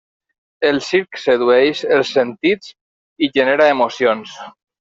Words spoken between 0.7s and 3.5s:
circ sedueix els sentits i